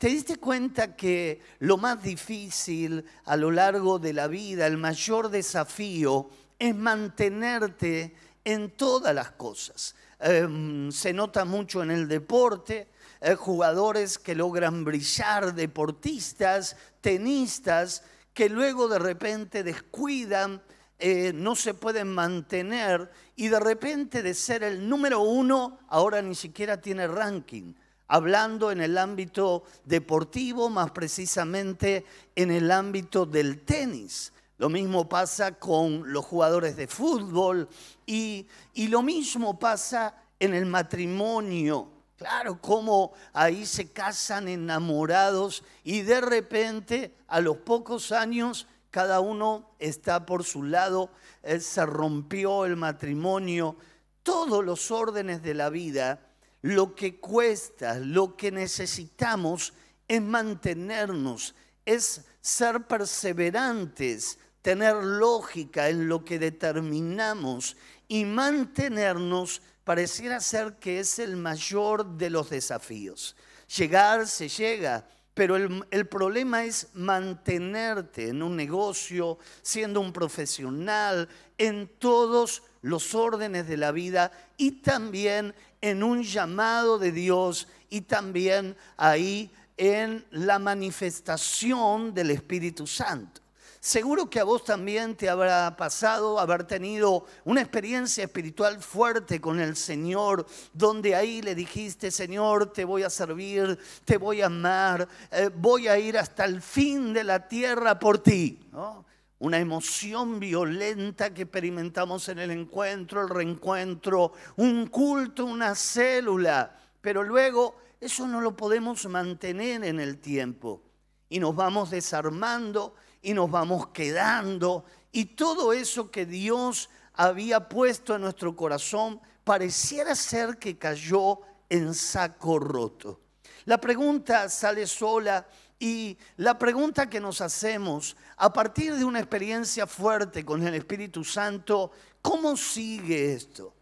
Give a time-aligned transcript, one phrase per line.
[0.00, 5.28] ¿Te diste cuenta que lo más difícil a lo largo de la vida, el mayor
[5.28, 9.94] desafío, es mantenerte en todas las cosas?
[10.18, 12.88] Em, se nota mucho en el deporte,
[13.20, 20.62] eh, jugadores que logran brillar, deportistas, tenistas, que luego de repente descuidan,
[20.98, 26.34] eh, no se pueden mantener y de repente de ser el número uno, ahora ni
[26.34, 27.74] siquiera tiene ranking
[28.10, 34.32] hablando en el ámbito deportivo, más precisamente en el ámbito del tenis.
[34.58, 37.68] Lo mismo pasa con los jugadores de fútbol
[38.04, 38.48] y,
[38.88, 41.88] lo mismo pasa en el matrimonio.
[42.16, 49.70] Claro, como ahí se casan enamorados y de repente a los pocos años cada uno
[49.78, 51.10] está por su lado,
[51.44, 53.76] eh, se rompió el matrimonio,
[54.24, 56.29] todos los órdenes de la vida
[56.62, 59.72] lo que cuesta, lo que necesitamos
[60.06, 67.76] es mantenernos, es ser perseverantes, tener lógica en lo que determinamos
[68.08, 73.36] y mantenernos pareciera ser que es el mayor de los desafíos.
[73.76, 81.28] Llegar se llega, pero el, el, problema es mantenerte en un negocio, siendo un profesional,
[81.56, 88.02] en todos los órdenes de la vida y también en un llamado de Dios y
[88.02, 93.40] también ahí en la manifestación del Espíritu Santo.
[93.82, 99.58] Seguro que a vos también te habrá pasado haber tenido una experiencia espiritual fuerte con
[99.58, 105.08] el Señor, donde ahí le dijiste, Señor, te voy a servir, te voy a amar,
[105.30, 108.68] eh, voy a ir hasta el fin de la tierra por ti.
[108.70, 109.06] ¿no?
[109.40, 117.22] Una emoción violenta que experimentamos en el encuentro, el reencuentro, un culto, una célula, pero
[117.22, 120.82] luego eso no lo podemos mantener en el tiempo.
[121.30, 124.84] Y nos vamos desarmando y nos vamos quedando.
[125.10, 131.40] Y todo eso que Dios había puesto en nuestro corazón pareciera ser que cayó
[131.70, 133.20] en saco roto.
[133.64, 135.46] La pregunta sale sola
[135.80, 141.24] y la pregunta que nos hacemos a partir de una experiencia fuerte con el Espíritu
[141.24, 143.74] Santo, ¿cómo sigue esto?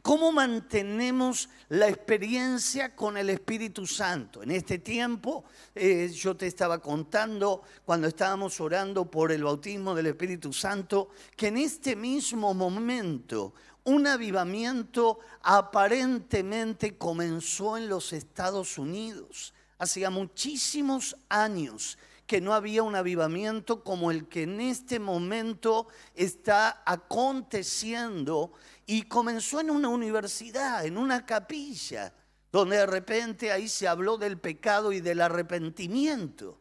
[0.00, 4.42] ¿Cómo mantenemos la experiencia con el Espíritu Santo?
[4.42, 5.44] En este tiempo,
[5.74, 11.48] eh, yo te estaba contando cuando estábamos orando por el bautismo del Espíritu Santo, que
[11.48, 13.52] en este mismo momento
[13.84, 19.52] un avivamiento aparentemente comenzó en los Estados Unidos
[19.84, 26.82] hacía muchísimos años que no había un avivamiento como el que en este momento está
[26.86, 28.52] aconteciendo
[28.86, 32.14] y comenzó en una universidad, en una capilla,
[32.50, 36.58] donde de repente ahí se habló del pecado y del arrepentimiento.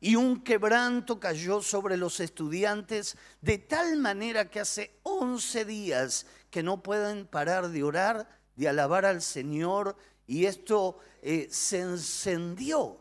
[0.00, 6.62] Y un quebranto cayó sobre los estudiantes de tal manera que hace 11 días que
[6.62, 13.00] no pueden parar de orar, de alabar al Señor y esto eh, se encendió.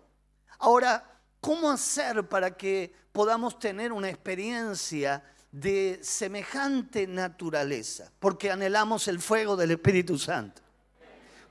[0.60, 8.12] Ahora, ¿cómo hacer para que podamos tener una experiencia de semejante naturaleza?
[8.20, 10.62] Porque anhelamos el fuego del Espíritu Santo.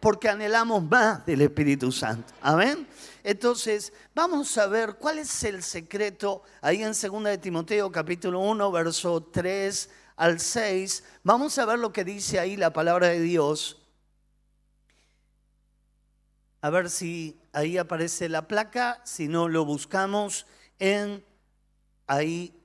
[0.01, 2.35] Porque anhelamos más del Espíritu Santo.
[2.43, 2.87] Amén.
[3.23, 8.71] Entonces, vamos a ver cuál es el secreto ahí en 2 de Timoteo capítulo 1,
[8.71, 11.05] verso 3 al 6.
[11.23, 13.84] Vamos a ver lo que dice ahí la palabra de Dios
[16.65, 20.47] a ver si ahí aparece la placa, si no lo buscamos
[20.79, 21.23] en
[22.07, 22.59] ahí,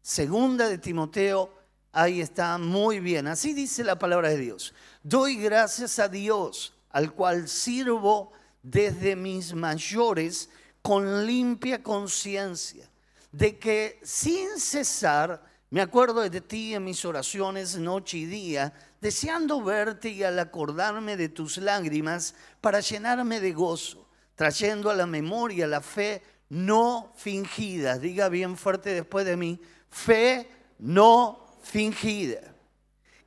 [0.00, 1.52] segunda de Timoteo,
[1.92, 3.26] ahí está muy bien.
[3.26, 4.72] Así dice la palabra de Dios.
[5.02, 10.48] Doy gracias a Dios, al cual sirvo desde mis mayores
[10.80, 12.90] con limpia conciencia,
[13.30, 19.62] de que sin cesar me acuerdo de ti en mis oraciones noche y día, deseando
[19.62, 25.66] verte y al acordarme de tus lágrimas para llenarme de gozo, trayendo a la memoria
[25.66, 27.98] la fe no fingida.
[27.98, 29.60] Diga bien fuerte después de mí,
[29.90, 30.48] fe
[30.78, 32.54] no fingida.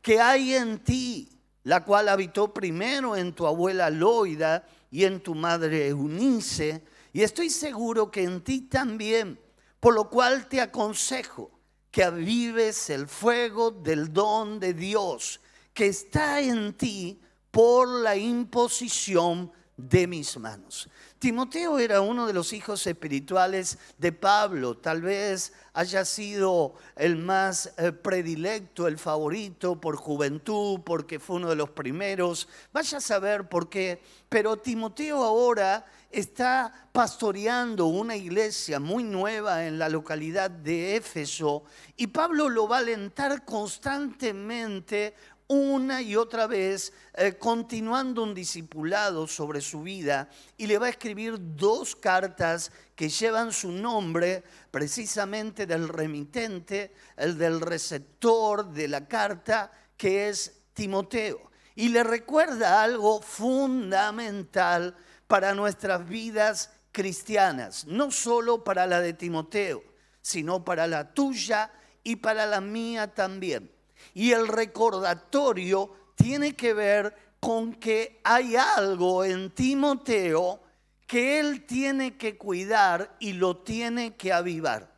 [0.01, 1.29] Que hay en ti,
[1.61, 6.83] la cual habitó primero en tu abuela Loida y en tu madre Eunice,
[7.13, 9.39] y estoy seguro que en ti también,
[9.79, 11.60] por lo cual te aconsejo
[11.91, 15.41] que avives el fuego del don de Dios
[15.73, 17.19] que está en ti
[17.51, 20.89] por la imposición de mis manos.
[21.17, 27.73] Timoteo era uno de los hijos espirituales de Pablo, tal vez haya sido el más
[27.77, 33.49] eh, predilecto, el favorito por juventud, porque fue uno de los primeros, vaya a saber
[33.49, 40.95] por qué, pero Timoteo ahora está pastoreando una iglesia muy nueva en la localidad de
[40.95, 41.63] Éfeso
[41.95, 45.13] y Pablo lo va a alentar constantemente
[45.51, 50.91] una y otra vez, eh, continuando un discipulado sobre su vida, y le va a
[50.91, 59.05] escribir dos cartas que llevan su nombre precisamente del remitente, el del receptor de la
[59.09, 61.51] carta, que es Timoteo.
[61.75, 64.95] Y le recuerda algo fundamental
[65.31, 69.81] para nuestras vidas cristianas, no solo para la de Timoteo,
[70.21, 71.71] sino para la tuya
[72.03, 73.71] y para la mía también.
[74.13, 80.59] Y el recordatorio tiene que ver con que hay algo en Timoteo
[81.07, 84.91] que él tiene que cuidar y lo tiene que avivar.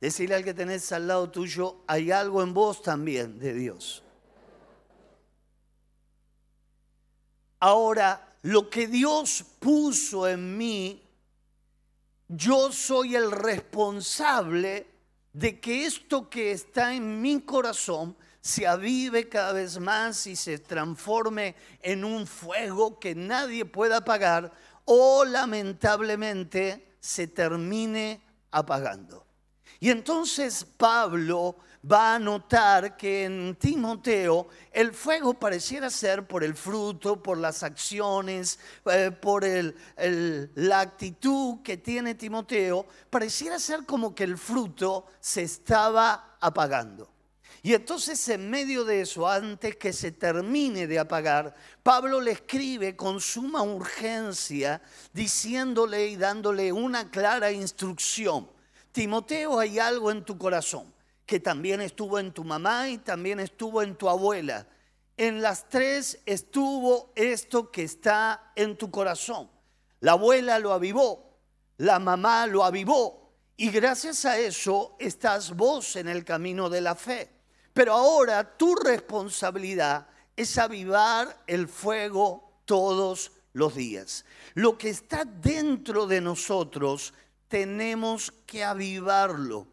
[0.00, 4.02] Decirle al que tenés al lado tuyo, hay algo en vos también de Dios.
[7.58, 11.02] Ahora, lo que Dios puso en mí,
[12.28, 14.86] yo soy el responsable
[15.32, 20.58] de que esto que está en mi corazón se avive cada vez más y se
[20.58, 24.52] transforme en un fuego que nadie pueda apagar
[24.84, 29.26] o lamentablemente se termine apagando.
[29.78, 31.56] Y entonces Pablo
[31.90, 37.62] va a notar que en Timoteo el fuego pareciera ser por el fruto, por las
[37.62, 45.42] acciones, eh, por la actitud que tiene Timoteo, pareciera ser como que el fruto se
[45.42, 47.10] estaba apagando.
[47.62, 52.96] Y entonces en medio de eso, antes que se termine de apagar, Pablo le escribe
[52.96, 54.80] con suma urgencia,
[55.12, 58.50] diciéndole y dándole una clara instrucción.
[58.92, 60.99] Timoteo, hay algo en tu corazón
[61.30, 64.66] que también estuvo en tu mamá y también estuvo en tu abuela.
[65.16, 69.48] En las tres estuvo esto que está en tu corazón.
[70.00, 71.38] La abuela lo avivó,
[71.76, 76.96] la mamá lo avivó y gracias a eso estás vos en el camino de la
[76.96, 77.30] fe.
[77.72, 84.24] Pero ahora tu responsabilidad es avivar el fuego todos los días.
[84.54, 87.14] Lo que está dentro de nosotros
[87.46, 89.68] tenemos que avivarlo.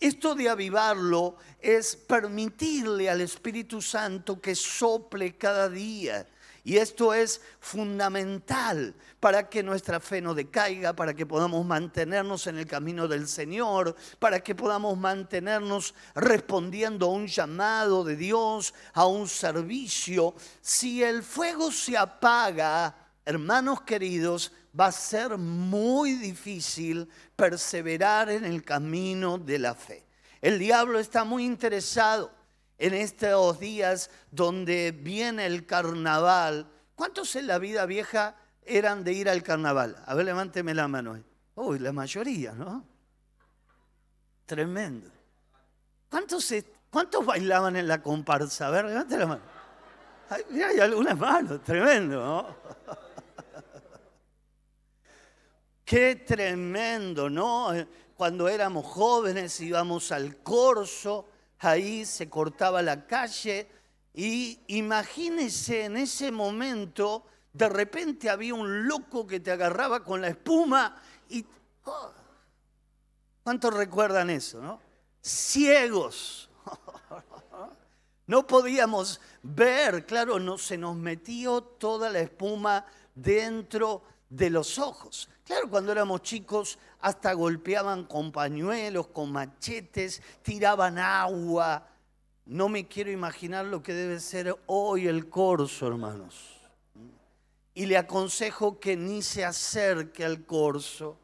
[0.00, 6.26] Esto de avivarlo es permitirle al Espíritu Santo que sople cada día.
[6.64, 12.58] Y esto es fundamental para que nuestra fe no decaiga, para que podamos mantenernos en
[12.58, 19.06] el camino del Señor, para que podamos mantenernos respondiendo a un llamado de Dios, a
[19.06, 20.34] un servicio.
[20.60, 22.94] Si el fuego se apaga,
[23.24, 30.06] hermanos queridos, va a ser muy difícil perseverar en el camino de la fe.
[30.40, 32.32] El diablo está muy interesado
[32.78, 36.68] en estos días donde viene el carnaval.
[36.94, 38.34] ¿Cuántos en la vida vieja
[38.64, 40.02] eran de ir al carnaval?
[40.06, 41.22] A ver, levánteme la mano.
[41.54, 42.84] Uy, la mayoría, ¿no?
[44.46, 45.10] Tremendo.
[46.10, 46.52] ¿Cuántos,
[46.90, 48.66] ¿Cuántos bailaban en la comparsa?
[48.66, 49.42] A ver, levánteme la mano.
[50.30, 52.56] hay algunas manos, tremendo, ¿no?
[55.92, 57.68] Qué tremendo, ¿no?
[58.16, 61.28] Cuando éramos jóvenes íbamos al corso,
[61.58, 63.68] ahí se cortaba la calle
[64.14, 70.28] y imagínese en ese momento, de repente había un loco que te agarraba con la
[70.28, 70.96] espuma
[71.28, 71.44] y...
[71.84, 72.10] Oh,
[73.42, 74.80] ¿Cuántos recuerdan eso, no?
[75.22, 76.48] Ciegos.
[78.24, 85.28] No podíamos ver, claro, no se nos metió toda la espuma dentro de los ojos.
[85.44, 91.86] Claro, cuando éramos chicos hasta golpeaban con pañuelos, con machetes, tiraban agua.
[92.46, 96.60] No me quiero imaginar lo que debe ser hoy el corso, hermanos.
[97.74, 101.18] Y le aconsejo que ni se acerque al corso,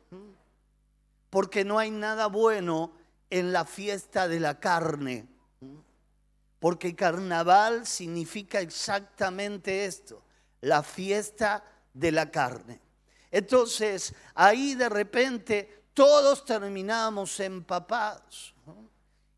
[1.31, 2.93] porque no hay nada bueno
[3.31, 5.27] en la fiesta de la carne.
[6.59, 10.23] Porque carnaval significa exactamente esto,
[10.61, 12.81] la fiesta de la carne.
[13.30, 18.54] Entonces, ahí de repente todos terminamos empapados.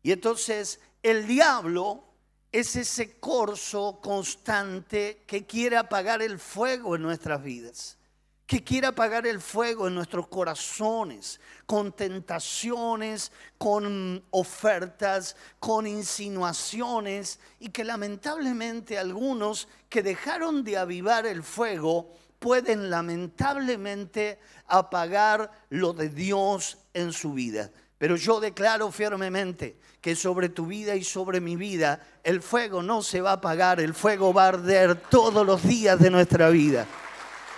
[0.03, 2.03] Y entonces el diablo
[2.51, 7.97] es ese corso constante que quiere apagar el fuego en nuestras vidas,
[8.45, 17.69] que quiere apagar el fuego en nuestros corazones, con tentaciones, con ofertas, con insinuaciones, y
[17.69, 26.79] que lamentablemente algunos que dejaron de avivar el fuego pueden lamentablemente apagar lo de Dios
[26.91, 27.69] en su vida.
[27.99, 33.03] Pero yo declaro firmemente que sobre tu vida y sobre mi vida el fuego no
[33.03, 36.87] se va a apagar, el fuego va a arder todos los días de nuestra vida.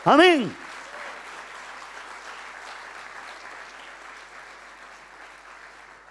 [0.04, 0.54] Amén.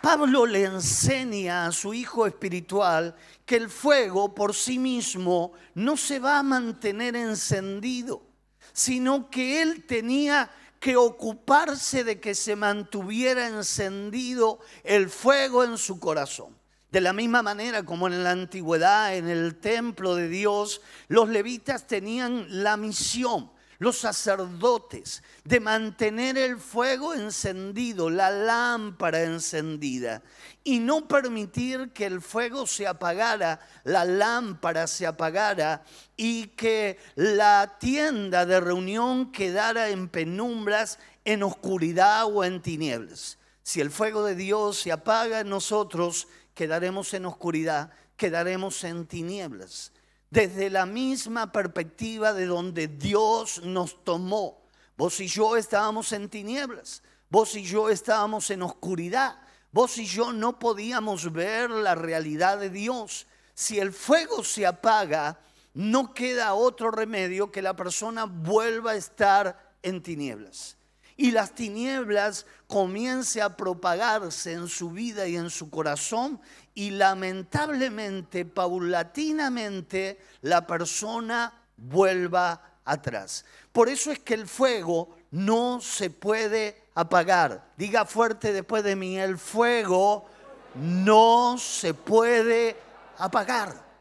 [0.01, 3.15] Pablo le enseña a su hijo espiritual
[3.45, 8.32] que el fuego por sí mismo no se va a mantener encendido
[8.73, 10.51] sino que él tenía
[10.81, 16.57] que ocuparse de que se mantuviera encendido el fuego en su corazón.
[16.91, 21.87] De la misma manera como en la antigüedad, en el templo de Dios, los levitas
[21.87, 23.51] tenían la misión
[23.83, 30.23] los sacerdotes, de mantener el fuego encendido, la lámpara encendida,
[30.63, 35.83] y no permitir que el fuego se apagara, la lámpara se apagara
[36.17, 43.39] y que la tienda de reunión quedara en penumbras, en oscuridad o en tinieblas.
[43.65, 49.91] Si el fuego de Dios se apaga nosotros, quedaremos en oscuridad, quedaremos en tinieblas
[50.33, 54.63] desde la misma perspectiva de donde Dios nos tomó.
[54.97, 59.39] Vos y yo estábamos en tinieblas, vos y yo estábamos en oscuridad,
[59.73, 63.27] vos y yo no podíamos ver la realidad de Dios.
[63.53, 65.39] Si el fuego se apaga,
[65.75, 70.79] no queda otro remedio que la persona vuelva a estar en tinieblas
[71.17, 76.41] y las tinieblas comience a propagarse en su vida y en su corazón
[76.75, 83.45] y lamentablemente, paulatinamente, la persona vuelva atrás.
[83.73, 87.73] Por eso es que el fuego no se puede apagar.
[87.77, 90.27] Diga fuerte después de mí, el fuego
[90.75, 92.77] no se puede
[93.19, 93.93] apagar.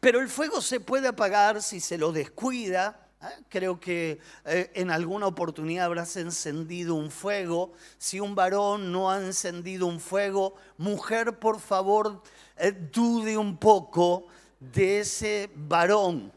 [0.00, 3.01] Pero el fuego se puede apagar si se lo descuida.
[3.48, 7.72] Creo que eh, en alguna oportunidad habrás encendido un fuego.
[7.98, 12.22] Si un varón no ha encendido un fuego, mujer, por favor,
[12.56, 14.26] eh, dude un poco
[14.58, 16.32] de ese varón.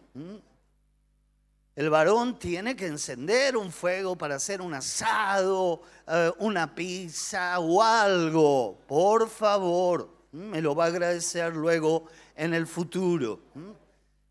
[1.76, 5.82] El varón tiene que encender un fuego para hacer un asado,
[6.40, 8.78] una pizza o algo.
[8.88, 13.42] Por favor, me lo va a agradecer luego en el futuro.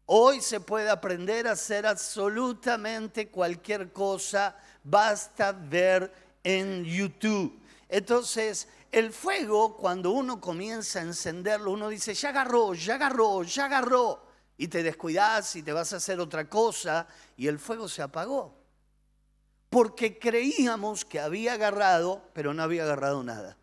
[0.07, 7.59] Hoy se puede aprender a hacer absolutamente cualquier cosa, basta ver en YouTube.
[7.89, 13.65] Entonces, el fuego, cuando uno comienza a encenderlo, uno dice, ya agarró, ya agarró, ya
[13.65, 14.23] agarró.
[14.59, 18.55] Y te descuidas y te vas a hacer otra cosa y el fuego se apagó.
[19.71, 23.57] Porque creíamos que había agarrado, pero no había agarrado nada.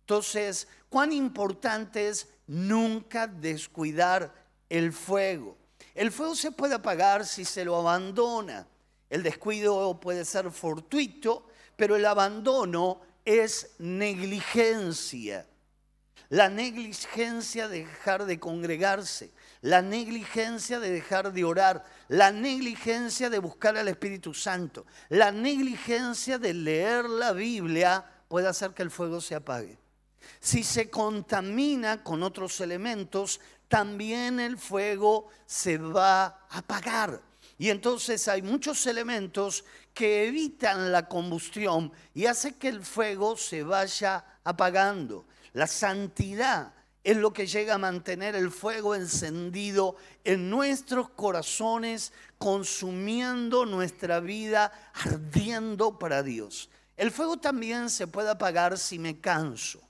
[0.00, 5.56] Entonces, cuán importante es nunca descuidar el fuego.
[5.94, 8.66] El fuego se puede apagar si se lo abandona.
[9.08, 15.46] El descuido puede ser fortuito, pero el abandono es negligencia.
[16.30, 19.30] La negligencia de dejar de congregarse,
[19.60, 26.38] la negligencia de dejar de orar, la negligencia de buscar al Espíritu Santo, la negligencia
[26.38, 29.78] de leer la Biblia puede hacer que el fuego se apague.
[30.40, 33.40] Si se contamina con otros elementos,
[33.74, 37.20] también el fuego se va a apagar.
[37.58, 43.64] Y entonces hay muchos elementos que evitan la combustión y hace que el fuego se
[43.64, 45.26] vaya apagando.
[45.54, 53.66] La santidad es lo que llega a mantener el fuego encendido en nuestros corazones, consumiendo
[53.66, 56.70] nuestra vida, ardiendo para Dios.
[56.96, 59.80] El fuego también se puede apagar si me canso.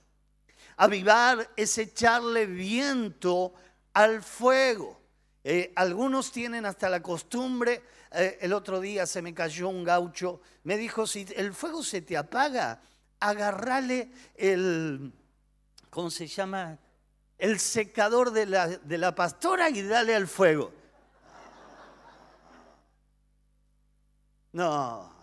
[0.77, 3.53] Avivar es echarle viento
[3.95, 5.01] al fuego.
[5.43, 10.41] Eh, algunos tienen hasta la costumbre, eh, el otro día se me cayó un gaucho,
[10.63, 12.81] me dijo, si el fuego se te apaga,
[13.19, 15.13] agarrale el,
[15.89, 16.77] ¿cómo se llama?
[17.37, 20.73] El secador de la, de la pastora y dale al fuego.
[24.51, 25.13] No,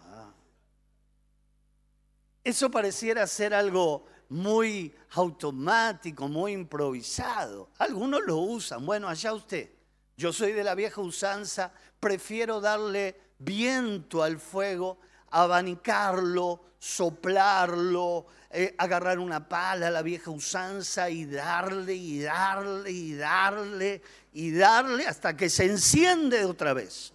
[2.44, 7.70] eso pareciera ser algo muy automático, muy improvisado.
[7.78, 9.70] Algunos lo usan, bueno, allá usted.
[10.16, 14.98] Yo soy de la vieja usanza, prefiero darle viento al fuego,
[15.30, 23.14] abanicarlo, soplarlo, eh, agarrar una pala a la vieja usanza y darle y darle y
[23.14, 27.12] darle y darle hasta que se enciende otra vez.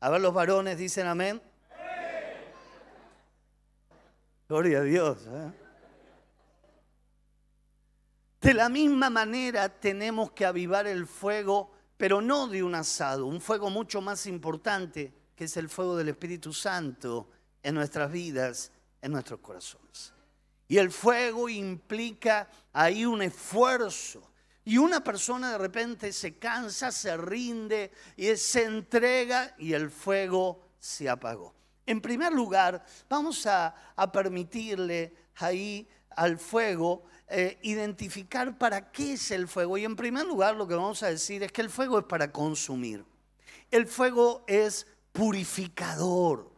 [0.00, 1.40] A ver, los varones dicen amén.
[4.48, 5.18] Gloria a Dios.
[5.26, 5.63] ¿eh?
[8.44, 13.40] De la misma manera tenemos que avivar el fuego, pero no de un asado, un
[13.40, 17.30] fuego mucho más importante, que es el fuego del Espíritu Santo
[17.62, 18.70] en nuestras vidas,
[19.00, 20.12] en nuestros corazones.
[20.68, 24.30] Y el fuego implica ahí un esfuerzo.
[24.62, 30.60] Y una persona de repente se cansa, se rinde y se entrega y el fuego
[30.78, 31.54] se apagó.
[31.86, 33.74] En primer lugar, vamos a,
[34.12, 39.78] permitirle ahí al fuego eh, identificar para qué es el fuego.
[39.78, 42.30] Y en primer lugar lo que vamos a decir es que el fuego es para
[42.30, 43.04] consumir.
[43.70, 46.52] El fuego es purificador.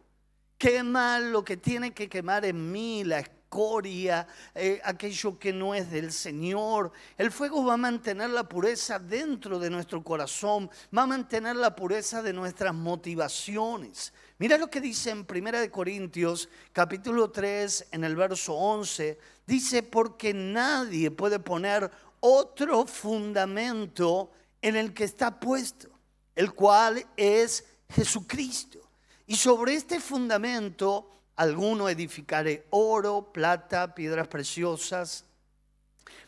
[0.57, 5.89] Quema lo que tiene que quemar en mí, la escoria, eh, aquello que no es
[5.89, 6.91] del Señor.
[7.17, 11.75] El fuego va a mantener la pureza dentro de nuestro corazón, va a mantener la
[11.75, 14.11] pureza de nuestras motivaciones.
[14.39, 19.17] Mira lo que dice en 1 Corintios capítulo 3 en el verso 11.
[19.47, 21.89] Dice, porque nadie puede poner
[22.19, 24.29] otro fundamento
[24.61, 25.89] en el que está puesto,
[26.35, 28.79] el cual es Jesucristo.
[29.25, 35.25] Y sobre este fundamento, alguno edificaré oro, plata, piedras preciosas,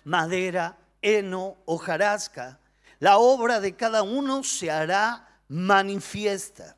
[0.04, 2.60] madera, heno, hojarasca.
[2.98, 6.76] La obra de cada uno se hará manifiesta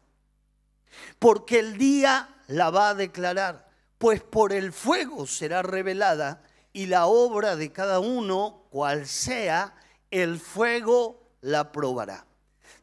[1.19, 6.43] porque el día la va a declarar, pues por el fuego será revelada
[6.74, 9.75] y la obra de cada uno, cual sea,
[10.10, 12.25] el fuego la probará.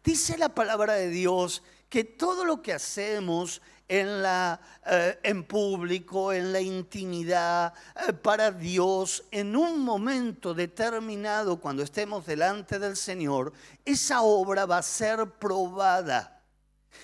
[0.05, 6.33] Dice la palabra de Dios que todo lo que hacemos en, la, eh, en público,
[6.33, 7.73] en la intimidad,
[8.07, 13.53] eh, para Dios, en un momento determinado, cuando estemos delante del Señor,
[13.85, 16.38] esa obra va a ser probada.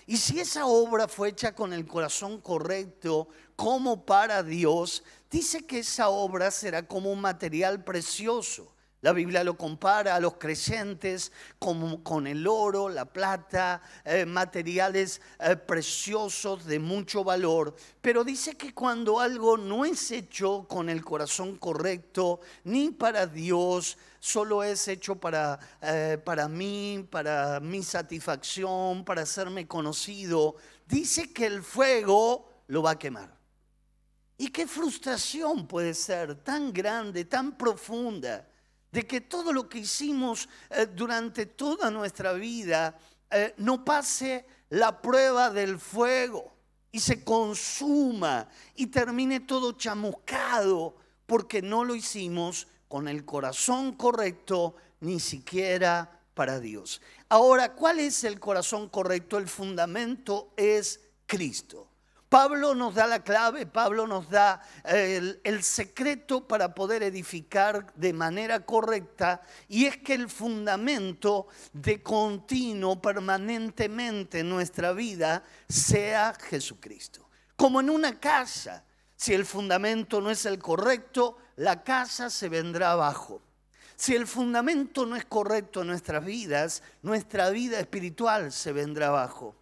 [0.06, 5.78] Y si esa obra fue hecha con el corazón correcto, como para Dios, dice que
[5.80, 8.73] esa obra será como un material precioso.
[9.04, 15.56] La Biblia lo compara a los creyentes con el oro, la plata, eh, materiales eh,
[15.56, 17.76] preciosos de mucho valor.
[18.00, 23.98] Pero dice que cuando algo no es hecho con el corazón correcto, ni para Dios,
[24.20, 30.56] solo es hecho para, eh, para mí, para mi satisfacción, para hacerme conocido,
[30.86, 33.36] dice que el fuego lo va a quemar.
[34.38, 38.48] Y qué frustración puede ser tan grande, tan profunda
[38.94, 42.96] de que todo lo que hicimos eh, durante toda nuestra vida
[43.28, 46.54] eh, no pase la prueba del fuego
[46.92, 50.94] y se consuma y termine todo chamuscado
[51.26, 57.02] porque no lo hicimos con el corazón correcto ni siquiera para Dios.
[57.28, 59.38] Ahora, ¿cuál es el corazón correcto?
[59.38, 61.88] El fundamento es Cristo.
[62.34, 68.12] Pablo nos da la clave, Pablo nos da el, el, secreto para poder edificar de
[68.12, 77.30] manera correcta y es que el fundamento de continuo permanentemente en nuestra vida sea Jesucristo.
[77.54, 82.90] Como en una casa, si el fundamento no es el correcto, la casa se vendrá
[82.90, 83.42] abajo.
[83.94, 89.54] Si el fundamento no es correcto en nuestras vidas, nuestra vida espiritual se vendrá abajo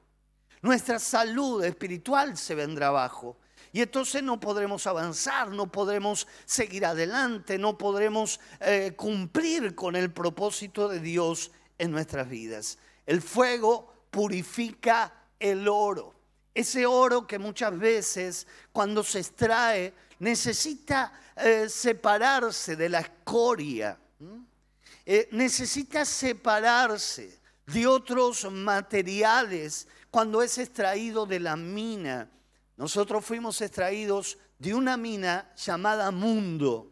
[0.63, 3.37] nuestra salud espiritual se vendrá abajo.
[3.73, 10.13] Y entonces no podremos avanzar, no podremos seguir adelante, no podremos eh, cumplir con el
[10.13, 12.79] propósito de Dios en nuestras vidas.
[13.07, 16.15] El fuego purifica el oro.
[16.55, 23.99] Ese oro que muchas veces cuando se extrae necesita eh, separarse de la escoria,
[25.07, 32.31] eh, necesita separarse de otros materiales cuando es extraído de la mina.
[32.77, 36.91] Nosotros fuimos extraídos de una mina llamada mundo.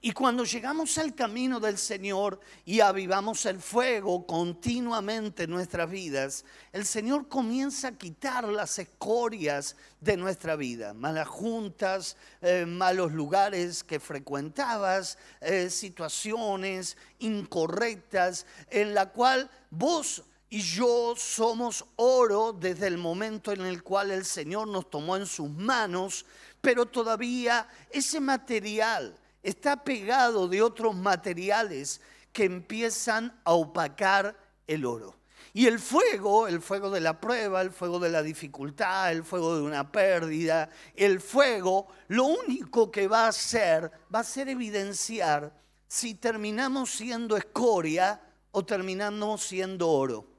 [0.00, 6.44] Y cuando llegamos al camino del Señor y avivamos el fuego continuamente en nuestras vidas,
[6.70, 13.82] el Señor comienza a quitar las escorias de nuestra vida, malas juntas, eh, malos lugares
[13.82, 22.98] que frecuentabas, eh, situaciones incorrectas en la cual vos y yo somos oro desde el
[22.98, 26.26] momento en el cual el Señor nos tomó en sus manos,
[26.60, 32.02] pero todavía ese material está pegado de otros materiales
[32.34, 34.36] que empiezan a opacar
[34.66, 35.16] el oro.
[35.54, 39.56] Y el fuego, el fuego de la prueba, el fuego de la dificultad, el fuego
[39.56, 45.50] de una pérdida, el fuego, lo único que va a hacer, va a ser evidenciar
[45.88, 50.31] si terminamos siendo escoria o terminamos siendo oro.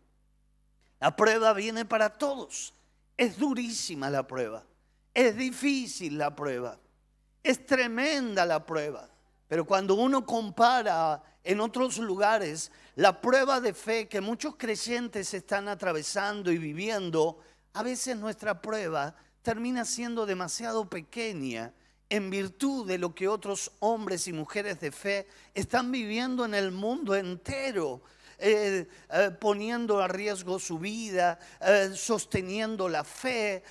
[1.04, 2.74] La prueba viene para todos.
[3.18, 4.64] Es durísima la prueba.
[5.14, 6.80] Es difícil la prueba.
[7.44, 9.10] Es tremenda la prueba.
[9.50, 15.68] Pero cuando uno compara en otros lugares la prueba de fe que muchos creyentes están
[15.68, 17.38] atravesando y viviendo,
[17.74, 21.74] a veces nuestra prueba termina siendo demasiado pequeña
[22.08, 26.72] en virtud de lo que otros hombres y mujeres de fe están viviendo en el
[26.72, 28.02] mundo entero.
[28.38, 31.40] Eh, eh, poniendo a riesgo su vida,
[31.96, 33.64] sosteniendo la fe,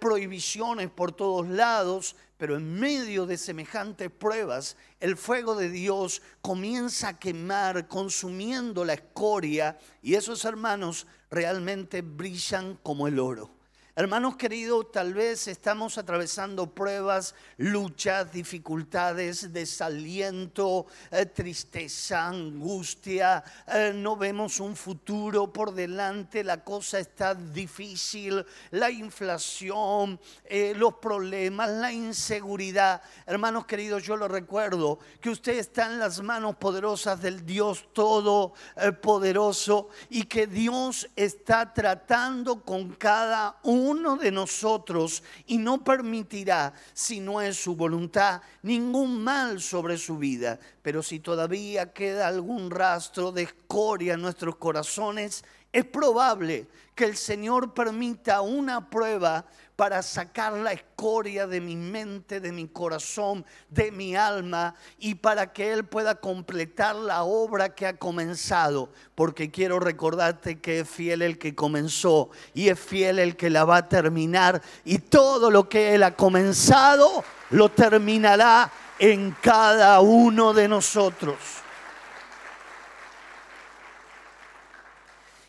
[0.00, 7.08] prohibiciones por todos lados, pero en medio de semejantes pruebas, el fuego de Dios comienza
[7.08, 13.55] a quemar, consumiendo la escoria, y esos hermanos realmente brillan como el oro.
[13.98, 23.42] Hermanos queridos, tal vez estamos atravesando pruebas, luchas, dificultades, desaliento, eh, tristeza, angustia.
[23.66, 30.96] Eh, no vemos un futuro por delante, la cosa está difícil, la inflación, eh, los
[30.96, 33.00] problemas, la inseguridad.
[33.24, 39.88] Hermanos queridos, yo lo recuerdo que usted está en las manos poderosas del Dios Todopoderoso
[40.10, 47.20] y que Dios está tratando con cada uno uno de nosotros y no permitirá, si
[47.20, 50.58] no es su voluntad, ningún mal sobre su vida.
[50.82, 57.16] Pero si todavía queda algún rastro de escoria en nuestros corazones, es probable que el
[57.16, 63.92] Señor permita una prueba para sacar la escoria de mi mente, de mi corazón, de
[63.92, 68.90] mi alma y para que Él pueda completar la obra que ha comenzado.
[69.14, 73.66] Porque quiero recordarte que es fiel el que comenzó y es fiel el que la
[73.66, 80.54] va a terminar y todo lo que Él ha comenzado lo terminará en cada uno
[80.54, 81.36] de nosotros.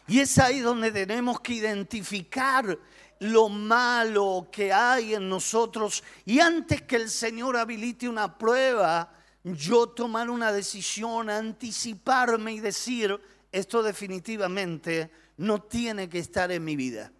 [0.07, 2.77] Y es ahí donde tenemos que identificar
[3.19, 9.89] lo malo que hay en nosotros y antes que el Señor habilite una prueba, yo
[9.89, 13.19] tomar una decisión, anticiparme y decir,
[13.51, 17.11] esto definitivamente no tiene que estar en mi vida.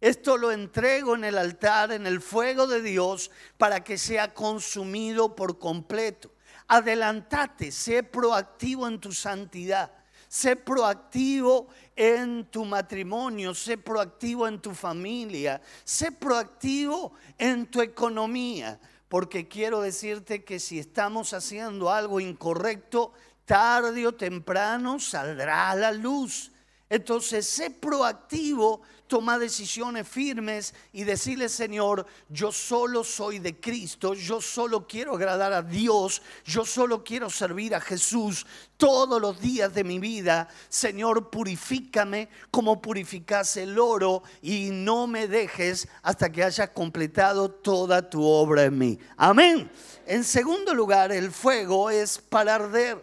[0.00, 5.36] Esto lo entrego en el altar, en el fuego de Dios, para que sea consumido
[5.36, 6.32] por completo.
[6.66, 9.92] Adelantate, sé proactivo en tu santidad.
[10.32, 18.80] Sé proactivo en tu matrimonio, sé proactivo en tu familia, sé proactivo en tu economía,
[19.10, 23.12] porque quiero decirte que si estamos haciendo algo incorrecto,
[23.44, 26.50] tarde o temprano saldrá a la luz.
[26.92, 34.42] Entonces, sé proactivo tomar decisiones firmes y decirle, Señor, yo solo soy de Cristo, yo
[34.42, 38.44] solo quiero agradar a Dios, yo solo quiero servir a Jesús
[38.76, 40.50] todos los días de mi vida.
[40.68, 48.10] Señor, purifícame como purificase el oro y no me dejes hasta que haya completado toda
[48.10, 48.98] tu obra en mí.
[49.16, 49.72] Amén.
[50.06, 53.02] En segundo lugar, el fuego es para arder.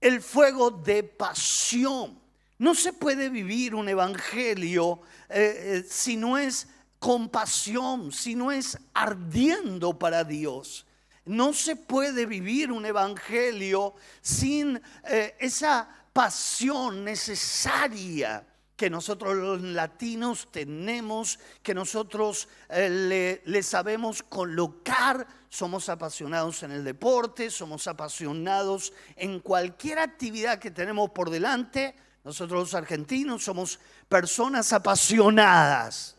[0.00, 2.19] El fuego de pasión.
[2.60, 6.68] No se puede vivir un evangelio eh, eh, si no es
[6.98, 10.84] compasión, si no es ardiendo para Dios.
[11.24, 18.46] No se puede vivir un evangelio sin eh, esa pasión necesaria
[18.76, 25.26] que nosotros los latinos tenemos, que nosotros le, le, sabemos colocar.
[25.48, 32.60] Somos apasionados en el deporte, somos apasionados en cualquier actividad que tenemos por delante nosotros
[32.60, 33.78] los argentinos somos
[34.08, 36.16] personas apasionadas.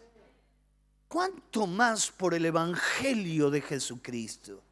[1.08, 4.64] ¿Cuánto más por el Evangelio de Jesucristo?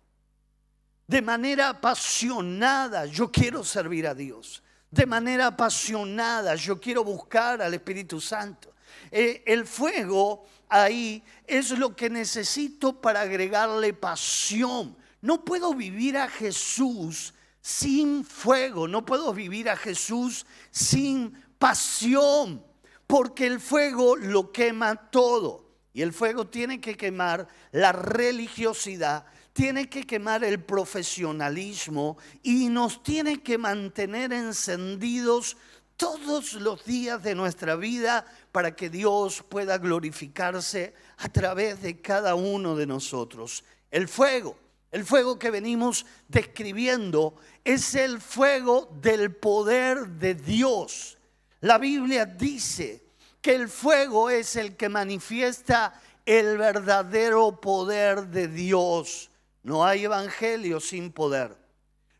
[1.05, 4.63] De manera apasionada yo quiero servir a Dios.
[4.89, 8.73] De manera apasionada yo quiero buscar al Espíritu Santo.
[9.11, 14.95] Eh, el fuego ahí es lo que necesito para agregarle pasión.
[15.21, 18.87] No puedo vivir a Jesús sin fuego.
[18.87, 22.63] No puedo vivir a Jesús sin pasión,
[23.07, 25.69] porque el fuego lo quema todo.
[25.93, 33.03] Y el fuego tiene que quemar la religiosidad, tiene que quemar el profesionalismo y nos
[33.03, 35.57] tiene que mantener encendidos
[35.97, 42.35] todos los días de nuestra vida para que Dios pueda glorificarse a través de cada
[42.35, 43.65] uno de nosotros.
[43.91, 44.55] El fuego
[44.91, 51.17] el fuego que venimos describiendo es el fuego del poder de Dios.
[51.61, 53.03] La Biblia dice
[53.41, 59.29] que el fuego es el que manifiesta el verdadero poder de Dios.
[59.63, 61.55] No hay evangelio sin poder.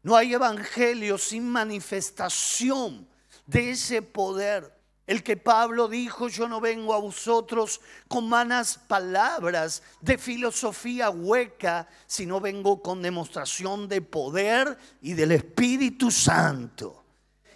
[0.04, 3.08] No hay evangelio sin manifestación
[3.46, 4.79] de ese poder.
[5.10, 11.88] El que Pablo dijo, yo no vengo a vosotros con malas palabras de filosofía hueca,
[12.06, 17.04] sino vengo con demostración de poder y del Espíritu Santo.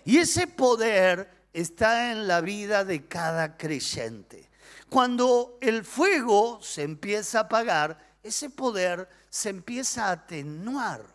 [0.04, 4.50] Y ese poder está en la vida de cada creyente.
[4.90, 11.06] Cuando el fuego se empieza a apagar, ese poder se empieza a atenuar.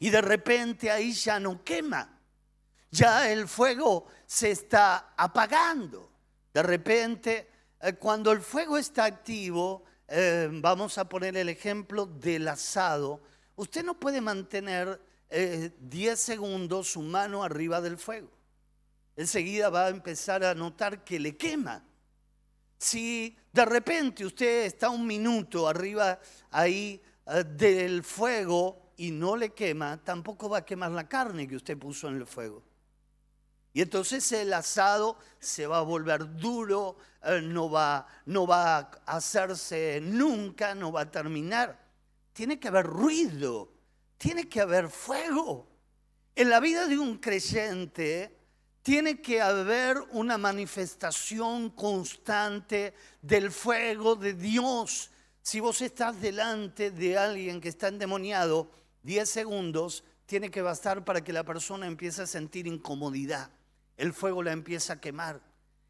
[0.00, 2.15] Y de repente ahí ya no quema
[2.90, 6.10] Ya el fuego se está apagando.
[6.52, 12.48] De repente, eh, cuando el fuego está activo, eh, vamos a poner el ejemplo del
[12.48, 13.20] asado,
[13.56, 18.30] usted no puede mantener 10 eh, segundos su mano arriba del fuego.
[19.16, 21.84] Enseguida va a empezar a notar que le quema.
[22.78, 26.20] Si de repente usted está un minuto arriba
[26.50, 27.02] ahí
[27.56, 32.08] del fuego y no le quema, tampoco va a quemar la carne que usted puso
[32.08, 32.62] en el fuego.
[33.76, 38.90] Y entonces el asado se va a volver duro, eh, no, va, no va a
[39.04, 41.78] hacerse nunca, no va a terminar.
[42.32, 43.70] Tiene que haber ruido,
[44.16, 45.68] tiene que haber fuego.
[46.34, 48.34] En la vida de un creyente
[48.80, 55.10] tiene que haber una manifestación constante del fuego de Dios.
[55.42, 58.70] Si vos estás delante de alguien que está endemoniado,
[59.02, 63.50] 10 segundos tiene que bastar para que la persona empiece a sentir incomodidad
[63.96, 65.40] el fuego la empieza a quemar,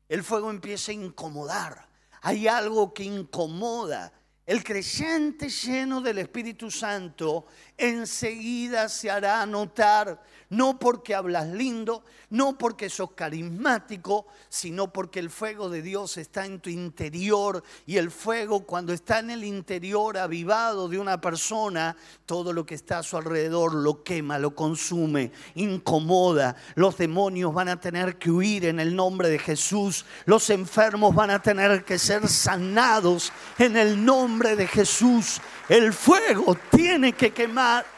[0.09, 1.89] el fuego empieza a incomodar.
[2.23, 4.13] Hay algo que incomoda.
[4.45, 12.59] El creyente lleno del Espíritu Santo enseguida se hará notar no porque hablas lindo, no
[12.59, 18.11] porque sos carismático, sino porque el fuego de Dios está en tu interior y el
[18.11, 23.03] fuego cuando está en el interior avivado de una persona, todo lo que está a
[23.03, 26.57] su alrededor lo quema, lo consume, incomoda.
[26.75, 31.31] Los demonios van a tener que huir en el nombre de Jesús, los enfermos van
[31.31, 35.41] a tener que ser sanados en el nombre de Jesús.
[35.69, 37.96] El fuego tiene que quemar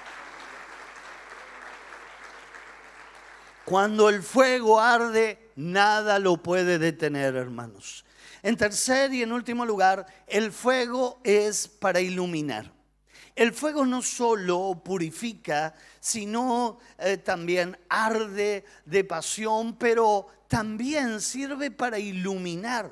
[3.68, 8.07] Cuando el fuego arde, nada lo puede detener, hermanos.
[8.42, 12.72] En tercer y en último lugar, el fuego es para iluminar.
[13.37, 21.98] El fuego no solo purifica, sino eh, también arde de pasión, pero también sirve para
[21.98, 22.90] iluminar.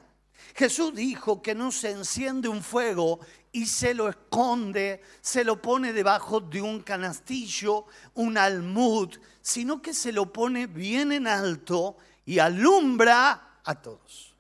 [0.55, 5.95] Jesús dijo que no se enciende un fuego y se lo esconde, se lo pone
[5.95, 12.41] debajo de un canastillo, un almud, sino que se lo pone bien en alto y
[12.41, 14.35] alumbra a todos.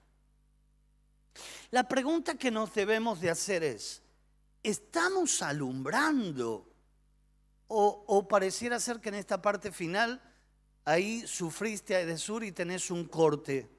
[1.70, 4.02] La pregunta que nos debemos de hacer es,
[4.64, 6.68] ¿estamos alumbrando?
[7.68, 10.20] O, pareciera ser que en esta parte final,
[10.84, 13.70] ahí sufriste a Edesur y tenés un corte.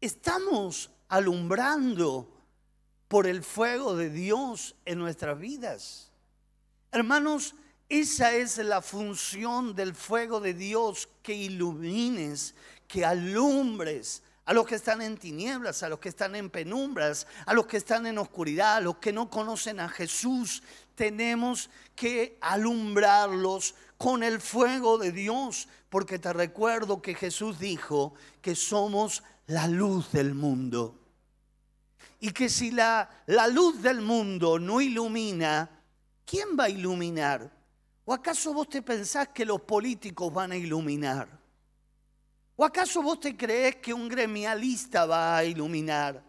[0.00, 2.26] ¿Estamos alumbrando
[3.06, 6.10] por el fuego de Dios en nuestras vidas?
[6.90, 7.54] Hermanos,
[7.92, 12.54] esa es la función del fuego de Dios, que ilumines,
[12.88, 17.52] que alumbres a los que están en tinieblas, a los que están en penumbras, a
[17.52, 20.62] los que están en oscuridad, a los que no conocen a Jesús.
[20.94, 28.54] Tenemos que alumbrarlos con el fuego de Dios, porque te recuerdo que Jesús dijo que
[28.54, 30.98] somos la luz del mundo.
[32.20, 35.68] Y que si la, la luz del mundo no ilumina,
[36.24, 37.61] ¿quién va a iluminar?
[38.04, 41.28] ¿O acaso vos te pensás que los políticos van a iluminar?
[42.56, 46.22] ¿O acaso vos te crees que un gremialista va a iluminar?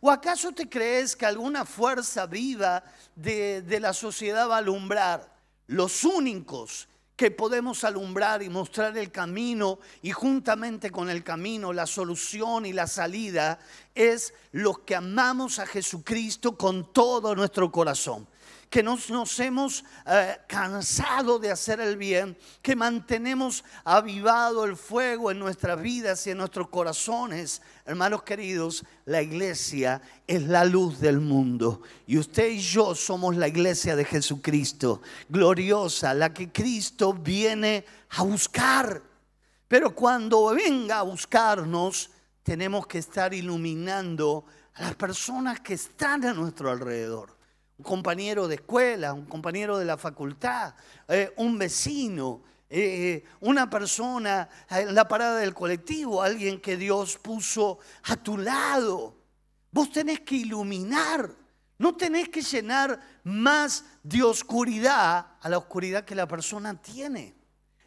[0.00, 2.82] ¿O acaso te crees que alguna fuerza viva
[3.14, 5.32] de, de, la sociedad va a alumbrar?
[5.68, 11.86] Los únicos que podemos alumbrar y mostrar el camino y juntamente con el camino la
[11.86, 13.60] solución y la salida
[13.94, 18.26] es los que amamos a Jesucristo con todo nuestro corazón
[18.74, 25.30] que nos, nos hemos eh, cansado de hacer el bien, que mantenemos avivado el fuego
[25.30, 27.62] en nuestras vidas y en nuestros corazones.
[27.84, 33.46] Hermanos queridos, la iglesia es la luz del mundo y usted y yo somos la
[33.46, 39.00] iglesia de Jesucristo, gloriosa, la que Cristo viene a buscar.
[39.68, 42.10] Pero cuando venga a buscarnos,
[42.42, 47.34] tenemos que estar iluminando a las personas que están a nuestro alrededor
[47.84, 50.74] compañero de escuela, un compañero de la facultad,
[51.06, 57.78] eh, un vecino, eh, una persona en la parada del colectivo, alguien que Dios puso
[58.02, 59.14] a tu lado.
[59.70, 61.30] Vos tenés que iluminar,
[61.78, 67.36] no tenés que llenar más de oscuridad a la oscuridad que la persona tiene.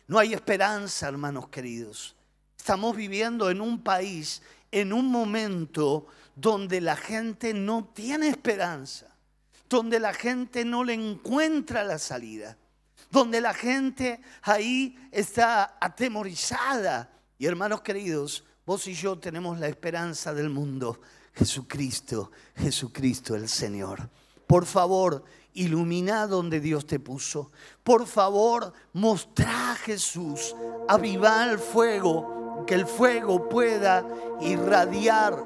[0.08, 2.16] No hay esperanza, hermanos queridos.
[2.58, 9.17] Estamos viviendo en un país, en un momento donde la gente no tiene esperanza
[9.70, 12.58] donde la gente no le encuentra la salida,
[13.12, 17.12] donde la gente ahí está atemorizada.
[17.38, 21.00] Y hermanos queridos, vos y yo tenemos la esperanza del mundo,
[21.34, 24.10] Jesucristo, Jesucristo el Señor.
[24.48, 27.52] Por favor, ilumina donde Dios te puso.
[27.84, 30.56] Por favor, mostrá a Jesús,
[30.88, 34.06] avivar el fuego, que el fuego pueda
[34.40, 35.44] irradiar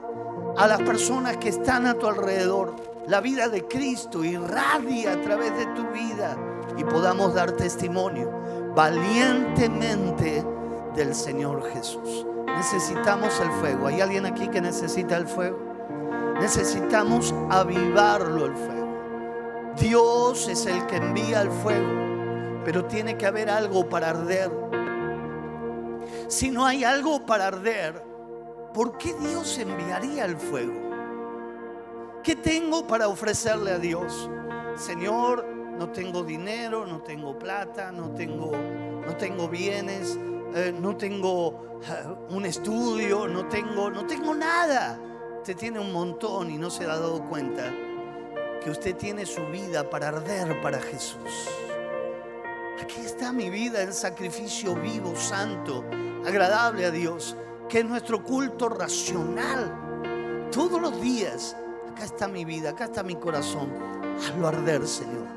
[0.58, 2.91] a las personas que están a tu alrededor.
[3.08, 6.38] La vida de Cristo irradia a través de tu vida
[6.78, 8.32] y podamos dar testimonio
[8.76, 10.46] valientemente
[10.96, 12.28] del Señor Jesús.
[12.46, 13.88] Necesitamos el fuego.
[13.88, 15.58] ¿Hay alguien aquí que necesita el fuego?
[16.40, 19.74] Necesitamos avivarlo el fuego.
[19.80, 24.52] Dios es el que envía el fuego, pero tiene que haber algo para arder.
[26.28, 28.04] Si no hay algo para arder,
[28.76, 30.81] ¿por qué Dios enviaría el fuego?
[32.24, 34.30] ¿Qué tengo para ofrecerle a Dios?
[34.76, 35.44] Señor,
[35.80, 40.20] no tengo dinero, no tengo plata, no tengo, no tengo bienes,
[40.54, 45.00] eh, no tengo eh, un estudio, no tengo, no tengo nada.
[45.38, 47.74] Usted tiene un montón y no se ha dado cuenta
[48.64, 51.50] que usted tiene su vida para arder para Jesús.
[52.80, 55.84] Aquí está mi vida en sacrificio vivo, santo,
[56.24, 57.36] agradable a Dios,
[57.68, 60.50] que es nuestro culto racional.
[60.52, 61.56] Todos los días,
[61.92, 63.70] acá está mi vida, acá está mi corazón.
[64.18, 65.28] Hazlo arder, Señor,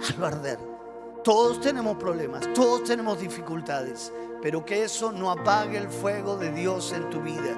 [0.00, 0.58] hazlo arder.
[1.22, 6.92] Todos tenemos problemas, todos tenemos dificultades, pero que eso no apague el fuego de Dios
[6.92, 7.56] en tu vida.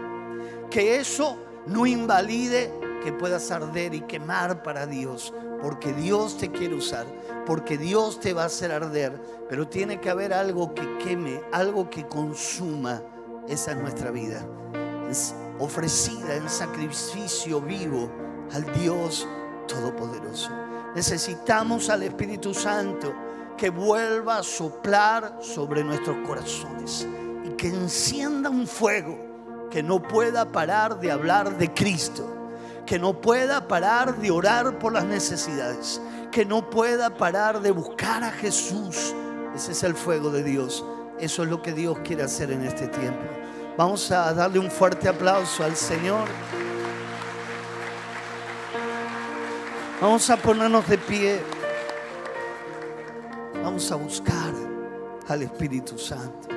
[0.71, 6.75] Que eso no invalide que puedas arder y quemar para Dios, porque Dios te quiere
[6.75, 7.07] usar,
[7.45, 11.91] porque Dios te va a hacer arder, pero tiene que haber algo que queme, algo
[11.91, 13.03] que consuma.
[13.49, 14.45] Esa es nuestra vida,
[15.59, 19.27] ofrecida en sacrificio vivo al Dios
[19.67, 20.51] Todopoderoso.
[20.95, 23.15] Necesitamos al Espíritu Santo
[23.57, 27.07] que vuelva a soplar sobre nuestros corazones
[27.45, 32.37] y que encienda un fuego que no pueda parar de hablar de Cristo
[32.87, 38.23] que no pueda parar de orar por las necesidades, que no pueda parar de buscar
[38.23, 39.13] a Jesús.
[39.55, 40.85] Ese es el fuego de Dios.
[41.19, 43.21] Eso es lo que Dios quiere hacer en este tiempo.
[43.77, 46.27] Vamos a darle un fuerte aplauso al Señor.
[50.01, 51.41] Vamos a ponernos de pie.
[53.63, 54.53] Vamos a buscar
[55.29, 56.56] al Espíritu Santo.